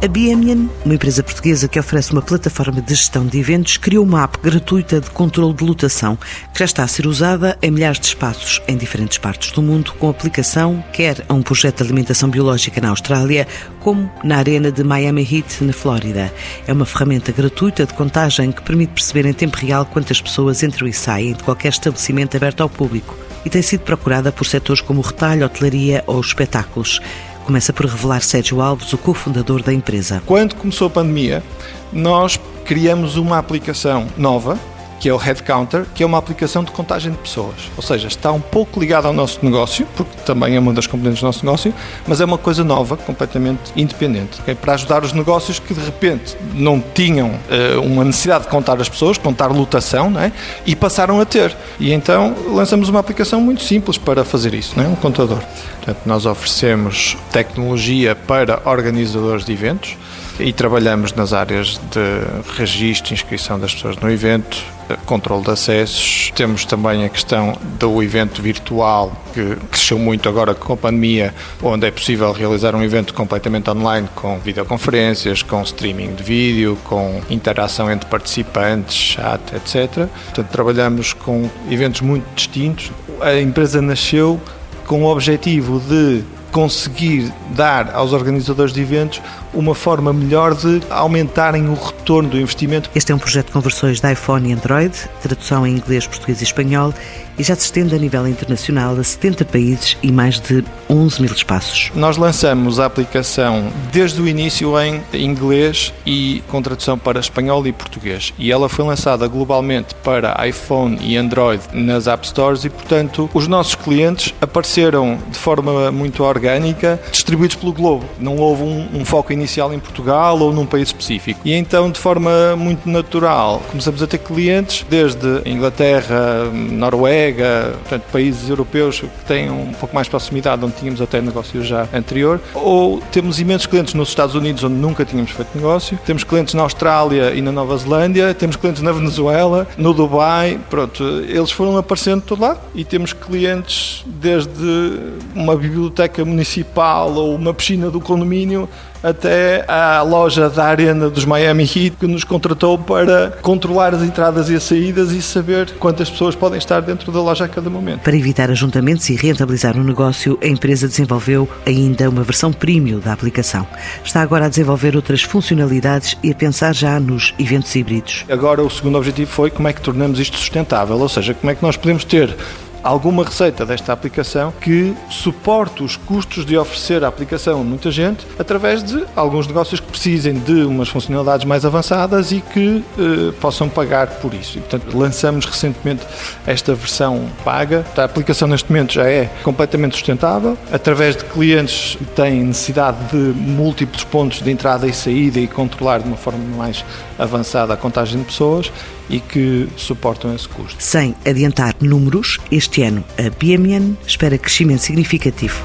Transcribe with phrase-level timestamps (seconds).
[0.00, 4.22] A Biemian, uma empresa portuguesa que oferece uma plataforma de gestão de eventos, criou uma
[4.22, 6.16] app gratuita de controle de lotação,
[6.52, 9.92] que já está a ser usada em milhares de espaços em diferentes partes do mundo,
[9.98, 13.48] com aplicação quer a um projeto de alimentação biológica na Austrália,
[13.80, 16.32] como na arena de Miami Heat, na Flórida.
[16.64, 20.86] É uma ferramenta gratuita de contagem que permite perceber em tempo real quantas pessoas entram
[20.86, 25.00] e saem de qualquer estabelecimento aberto ao público e tem sido procurada por setores como
[25.00, 27.00] o retalho, hotelaria ou espetáculos.
[27.48, 30.22] Começa por revelar Sérgio Alves, o cofundador da empresa.
[30.26, 31.42] Quando começou a pandemia,
[31.90, 34.58] nós criamos uma aplicação nova
[35.00, 37.70] que é o Headcounter, que é uma aplicação de contagem de pessoas.
[37.76, 41.20] Ou seja, está um pouco ligado ao nosso negócio, porque também é uma das componentes
[41.20, 41.72] do nosso negócio,
[42.06, 44.54] mas é uma coisa nova, completamente independente, okay?
[44.54, 48.88] para ajudar os negócios que de repente não tinham uh, uma necessidade de contar as
[48.88, 50.32] pessoas, contar lotação, é?
[50.66, 51.56] e passaram a ter.
[51.78, 54.86] E então lançamos uma aplicação muito simples para fazer isso, é?
[54.86, 55.42] um contador.
[55.76, 59.96] Portanto, nós oferecemos tecnologia para organizadores de eventos
[60.38, 64.56] e trabalhamos nas áreas de registro, inscrição das pessoas no evento,
[65.04, 66.32] controle de acessos.
[66.34, 71.86] Temos também a questão do evento virtual, que cresceu muito agora com a pandemia, onde
[71.86, 77.90] é possível realizar um evento completamente online com videoconferências, com streaming de vídeo, com interação
[77.90, 80.08] entre participantes, chat, etc.
[80.26, 82.92] Portanto, trabalhamos com eventos muito distintos.
[83.20, 84.40] A empresa nasceu
[84.86, 89.20] com o objetivo de conseguir dar aos organizadores de eventos
[89.52, 92.90] uma forma melhor de aumentarem o retorno do investimento.
[92.94, 96.44] Este é um projeto com versões de iPhone e Android, tradução em inglês, português e
[96.44, 96.92] espanhol
[97.38, 101.32] e já se estende a nível internacional a 70 países e mais de 11 mil
[101.32, 101.92] espaços.
[101.94, 107.72] Nós lançamos a aplicação desde o início em inglês e com tradução para espanhol e
[107.72, 108.34] português.
[108.38, 113.46] E ela foi lançada globalmente para iPhone e Android nas App Stores e, portanto, os
[113.46, 118.04] nossos clientes apareceram de forma muito orgânica, distribuídos pelo globo.
[118.18, 121.40] Não houve um, um foco inicial em Portugal ou num país específico.
[121.44, 128.48] E então, de forma muito natural, começamos a ter clientes desde Inglaterra, Noruega, portanto, países
[128.48, 133.40] europeus que têm um pouco mais proximidade, onde tínhamos até negócio já anterior, ou temos
[133.40, 137.40] imensos clientes nos Estados Unidos, onde nunca tínhamos feito negócio, temos clientes na Austrália e
[137.40, 142.40] na Nova Zelândia, temos clientes na Venezuela, no Dubai, pronto, eles foram aparecendo de todo
[142.40, 142.60] lado.
[142.74, 144.98] E temos clientes desde
[145.34, 148.68] uma biblioteca municipal ou uma piscina do condomínio
[149.02, 154.50] até à loja da Arena dos Miami Heat que nos contratou para controlar as entradas
[154.50, 158.00] e as saídas e saber quantas pessoas podem estar dentro da loja a cada momento.
[158.00, 163.12] Para evitar ajuntamentos e rentabilizar o negócio, a empresa desenvolveu ainda uma versão premium da
[163.12, 163.66] aplicação.
[164.04, 168.24] Está agora a desenvolver outras funcionalidades e a pensar já nos eventos híbridos.
[168.28, 171.54] Agora o segundo objetivo foi como é que tornamos isto sustentável, ou seja, como é
[171.54, 172.36] que nós podemos ter
[172.82, 178.26] alguma receita desta aplicação que suporte os custos de oferecer a aplicação a muita gente
[178.38, 183.68] através de alguns negócios que precisem de umas funcionalidades mais avançadas e que eh, possam
[183.68, 184.58] pagar por isso.
[184.58, 186.06] E, portanto, lançamos recentemente
[186.46, 187.84] esta versão paga.
[187.96, 193.16] A aplicação neste momento já é completamente sustentável, através de clientes que têm necessidade de
[193.16, 196.84] múltiplos pontos de entrada e saída e controlar de uma forma mais
[197.18, 198.70] avançada a contagem de pessoas
[199.08, 200.82] e que suportam esse custo.
[200.82, 205.62] Sem adiantar números, este ano a BMN espera crescimento significativo.